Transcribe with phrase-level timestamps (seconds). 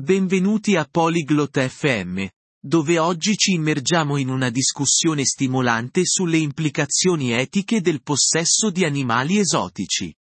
[0.00, 2.24] Benvenuti a Polyglot FM,
[2.64, 9.40] dove oggi ci immergiamo in una discussione stimolante sulle implicazioni etiche del possesso di animali
[9.40, 10.14] esotici.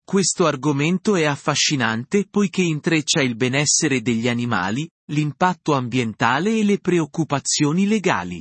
[0.00, 7.88] Questo argomento è affascinante poiché intreccia il benessere degli animali, l'impatto ambientale e le preoccupazioni
[7.88, 8.40] legali.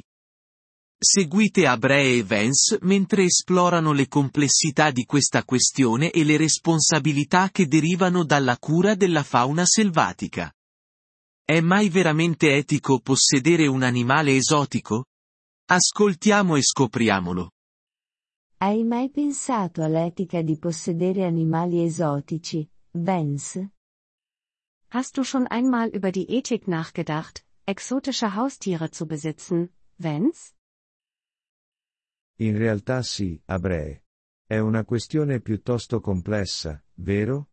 [1.04, 7.68] Seguite Abree e Vance mentre esplorano le complessità di questa questione e le responsabilità che
[7.68, 10.52] derivano dalla cura della fauna selvatica.
[11.44, 15.08] È mai veramente etico possedere un animale esotico?
[15.66, 17.52] Ascoltiamo e scopriamolo.
[18.60, 23.74] Hai mai pensato all'etica di possedere animali esotici, Vance?
[24.88, 30.54] Hast du schon einmal über die Ethik nachgedacht, exotische Haustiere zu besitzen, Vance?
[32.38, 34.04] In realtà sì, Abree.
[34.46, 37.50] È una questione piuttosto complessa, vero?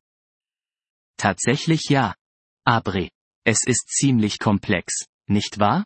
[1.16, 2.14] Tatsächlich ja.
[2.64, 3.10] Abre.
[3.44, 5.84] Es ist ziemlich komplex, nicht wahr?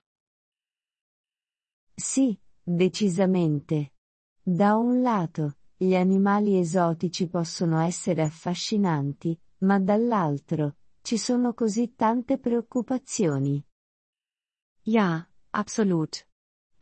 [1.95, 3.93] Sì, decisamente.
[4.43, 12.39] Da un lato, gli animali esotici possono essere affascinanti, ma dall'altro, ci sono così tante
[12.39, 13.65] preoccupazioni.
[14.83, 16.27] Ja, absolut.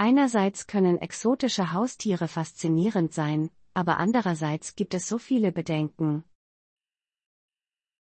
[0.03, 6.25] Einerseits können exotische Haustiere faszinierend sein, aber andererseits gibt es so viele Bedenken.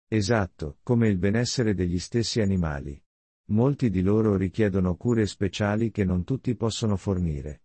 [0.09, 3.03] Esatto, come il benessere degli stessi animali.
[3.51, 7.63] Molti di loro richiedono cure speciali che non tutti possono fornire.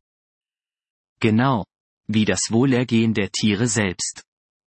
[1.20, 1.66] Genau.
[2.08, 4.24] Wie das Wohlergehen der Tiere selbst.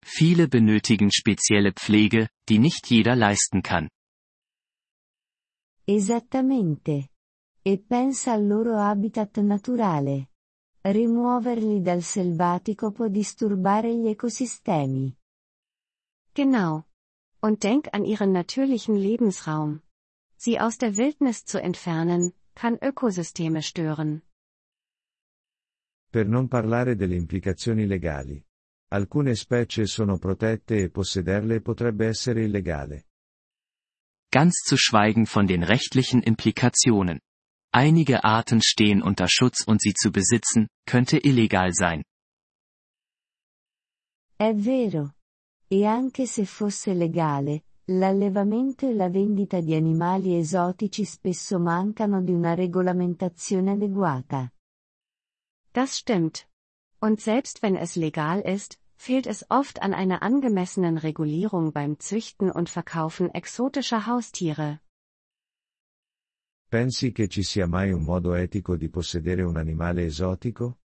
[0.06, 3.90] Viele benötigen spezielle Pflege, die nicht jeder leisten kann.
[5.88, 7.10] Esattamente.
[7.68, 10.30] E pensa al loro habitat naturale.
[10.82, 15.12] Rimuoverli dal selvatico può disturbare gli ecosistemi.
[16.32, 16.86] Genau.
[17.40, 19.82] Und denk an ihren natürlichen Lebensraum.
[20.36, 24.22] Sie aus der Wildnis zu entfernen, kann Ökosysteme stören.
[26.12, 28.46] Per non parlare delle implicazioni legali.
[28.92, 33.08] Alcune specie sono protette e possederle potrebbe essere illegale.
[34.30, 37.22] Ganz zu schweigen von den rechtlichen Implikationen.
[37.78, 42.04] Einige Arten stehen unter Schutz und sie zu besitzen, könnte illegal sein.
[44.38, 45.12] È vero.
[45.70, 52.32] E anche se fosse legale, l'allevamento e la vendita di animali esotici spesso mancano di
[52.32, 54.50] una regolamentazione adeguata.
[55.74, 56.48] Das stimmt.
[57.02, 62.50] Und selbst wenn es legal ist, fehlt es oft an einer angemessenen Regulierung beim Züchten
[62.52, 64.80] und Verkaufen exotischer Haustiere.
[66.70, 70.80] Pensi che ci sia mai un modo etico di possedere un animale esotico?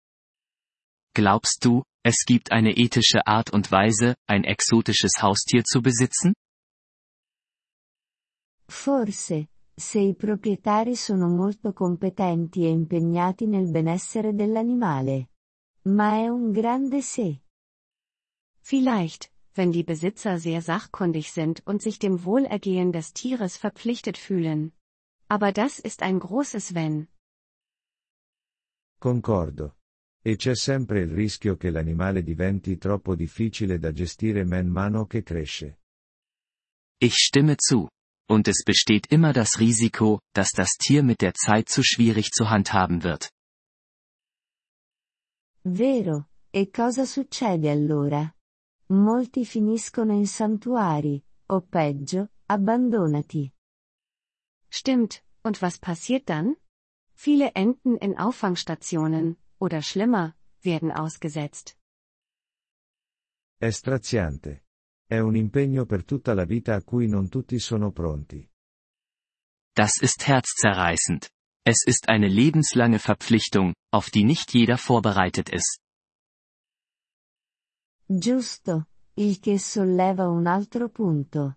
[1.13, 6.35] Glaubst du, es gibt eine ethische Art und Weise, ein exotisches Haustier zu besitzen?
[8.69, 15.29] Forse, se i proprietari sono molto competenti e impegnati nel benessere dell'animale.
[15.83, 17.43] Ma è un grande se.
[18.61, 24.73] Vielleicht, wenn die Besitzer sehr sachkundig sind und sich dem Wohlergehen des Tieres verpflichtet fühlen.
[25.29, 27.09] Aber das ist ein großes Wenn.
[28.99, 29.77] Concordo.
[30.23, 35.23] E c'è sempre il rischio che l'animale diventi troppo difficile da gestire man mano che
[35.23, 35.79] cresce.
[36.99, 37.89] Ich stimme zu.
[38.29, 42.51] Und es besteht immer das Risiko, dass das Tier mit der Zeit zu schwierig zu
[42.51, 43.31] handhaben wird.
[45.63, 48.33] Vero, e cosa succede allora?
[48.89, 53.53] Molti finiscono in santuari, o peggio, abbandonati.
[54.79, 56.57] Stimmt, und was passiert dann?
[57.15, 61.79] Viele enden in Auffangstationen, oder schlimmer, werden ausgesetzt.
[63.59, 64.65] È straziante.
[65.09, 68.47] È un impegno per tutta la vita a cui non tutti sono pronti.
[69.75, 71.31] Das ist herzzerreißend.
[71.65, 75.81] Es ist eine lebenslange Verpflichtung, auf die nicht jeder vorbereitet ist.
[78.07, 81.57] Giusto, il che solleva un altro punto.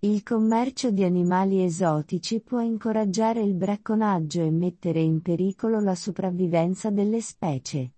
[0.00, 6.90] Il commercio di animali esotici può incoraggiare il bracconaggio e mettere in pericolo la sopravvivenza
[6.90, 7.94] delle specie.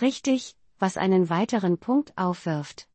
[0.00, 2.88] Richtig, was einen weiteren Punkt aufwirft.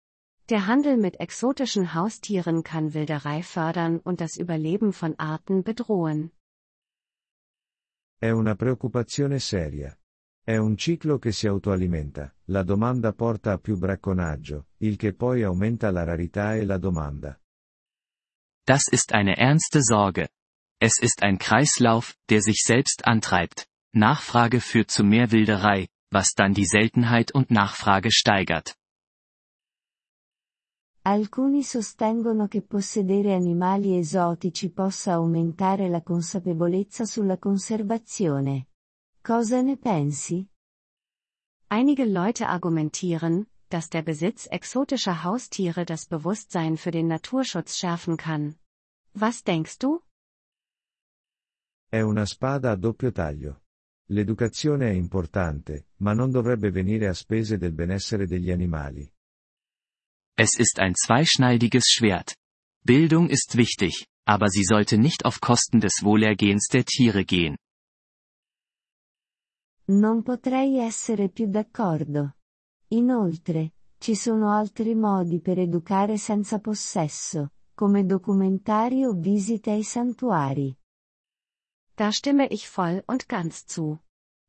[0.47, 6.31] Der Handel mit exotischen Haustieren kann Wilderei fördern und das Überleben von Arten bedrohen.
[8.17, 9.93] È una preoccupazione seria.
[10.41, 15.43] È un ciclo che si autoalimenta, la domanda porta a più bracconaggio, il che poi
[15.43, 17.37] aumenta la rarità e la domanda.
[18.65, 20.29] Das ist eine ernste Sorge.
[20.79, 23.67] Es ist ein Kreislauf, der sich selbst antreibt.
[23.93, 28.75] Nachfrage führt zu mehr Wilderei, was dann die Seltenheit und Nachfrage steigert.
[31.05, 38.67] Alcuni sostengono che possedere animali esotici possa aumentare la consapevolezza sulla conservazione.
[39.21, 40.47] Cosa ne pensi?
[41.67, 48.55] Einige Leute argumentieren, dass der Besitz exotischer Haustiere das Bewusstsein für den Naturschutz schärfen kann.
[49.13, 49.99] Was denkst du?
[51.89, 53.61] È una spada a doppio taglio.
[54.09, 59.11] L'educazione è importante, ma non dovrebbe venire a spese del benessere degli animali.
[60.35, 62.35] Es ist ein zweischneidiges Schwert.
[62.83, 67.57] Bildung ist wichtig, aber sie sollte nicht auf Kosten des Wohlergehens der Tiere gehen.
[69.85, 72.35] Non potrei essere più d'accordo.
[72.93, 80.77] Inoltre, ci sono altri modi per educare senza possesso, come documentari o visite ai santuari.
[81.95, 83.99] Da stimme ich voll und ganz zu.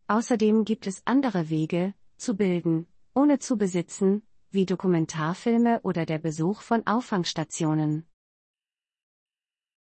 [0.08, 6.60] Außerdem gibt es andere Wege, zu bilden, ohne zu besitzen, wie Dokumentarfilme oder der Besuch
[6.60, 8.06] von Auffangstationen.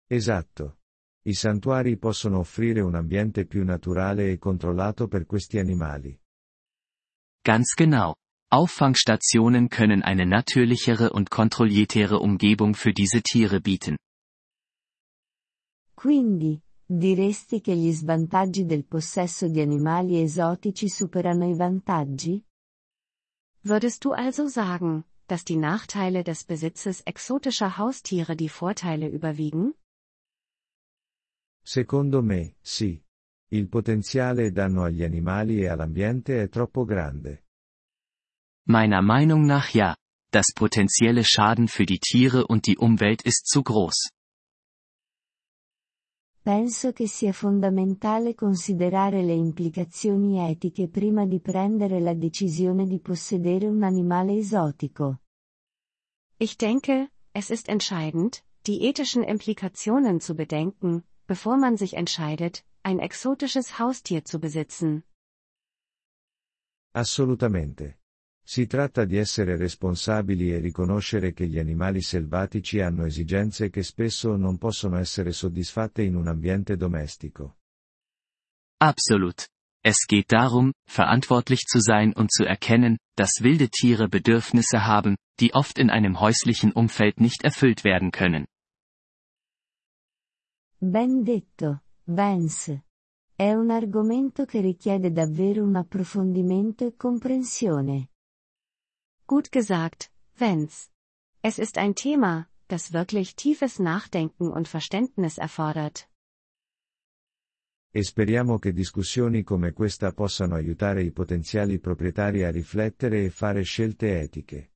[0.09, 0.79] Esatto.
[1.25, 6.17] I santuari possono offrire un ambiente più naturale e controllato per questi animali.
[7.43, 8.15] Ganz genau.
[8.53, 13.97] Auffangstationen können eine natürlichere und kontrolliertere Umgebung für diese Tiere bieten.
[15.95, 22.45] Quindi, diresti che gli svantaggi del possesso di animali esotici superano i vantaggi?
[23.63, 29.73] Würdest du also sagen, dass die Nachteile des Besitzes exotischer Haustiere die Vorteile überwiegen?
[31.65, 33.03] Secondo me, sì.
[33.49, 37.42] Il potenziale danno agli animali e all'ambiente è troppo grande.
[38.65, 39.97] Meiner Meinung nach ja.
[40.31, 44.09] Das potenzielle Schaden für die Tiere und die Umwelt ist zu groß.
[46.45, 53.67] Penso che sia fondamentale considerare le implicazioni etiche prima di prendere la decisione di possedere
[53.67, 55.19] un animale esotico.
[56.39, 62.99] Ich denke, es ist entscheidend, die ethischen Implikationen zu bedenken, bevor man sich entscheidet, ein
[62.99, 65.05] exotisches Haustier zu besitzen.
[66.93, 68.02] Assolutamente.
[68.53, 74.37] Si tratta di essere responsabili e riconoscere che gli animali selvatici hanno esigenze che spesso
[74.37, 77.57] non possono essere soddisfatte in un ambiente domestico.
[78.77, 79.49] Absolut.
[79.83, 85.55] Es geht darum, verantwortlich zu sein und zu erkennen, dass wilde Tiere Bedürfnisse haben, die
[85.55, 88.45] oft in einem häuslichen Umfeld nicht erfüllt werden können.
[90.79, 92.83] Ben detto, Vance.
[93.35, 98.12] È un argomento che richiede davvero un approfondimento e comprensione.
[99.27, 100.91] Gut gesagt, Vance.
[101.43, 106.09] Es ist ein Thema, das wirklich tiefes Nachdenken und Verständnis erfordert.
[107.95, 113.63] E speriamo che discussioni come questa possano aiutare i potenziali proprietari a riflettere e fare
[113.65, 114.71] scelte etiche.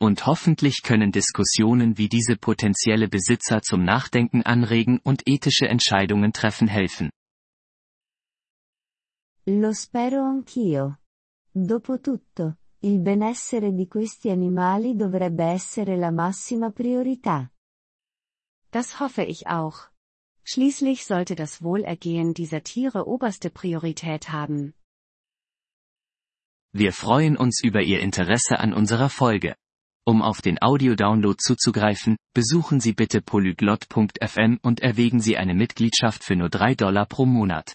[0.00, 6.68] Und hoffentlich können Diskussionen wie diese potenzielle Besitzer zum Nachdenken anregen und ethische Entscheidungen treffen
[6.68, 7.10] helfen.
[9.46, 10.98] Lo spero anch'io.
[11.52, 17.50] Dopotutto, il benessere di questi animali dovrebbe essere la massima priorità.
[18.70, 19.90] Das hoffe ich auch.
[20.44, 24.74] Schließlich sollte das Wohlergehen dieser Tiere oberste Priorität haben.
[26.72, 29.56] Wir freuen uns über Ihr Interesse an unserer Folge.
[30.06, 36.36] Um auf den Audiodownload zuzugreifen, besuchen Sie bitte polyglot.fm und erwägen Sie eine Mitgliedschaft für
[36.36, 37.74] nur 3 Dollar pro Monat.